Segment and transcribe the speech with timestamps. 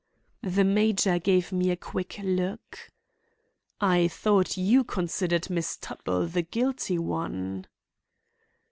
[0.41, 2.89] The major gave me a quick look.
[3.79, 7.67] "I thought you considered Miss Tuttle the guilty one."